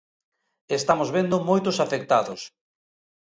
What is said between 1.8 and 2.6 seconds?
afectados.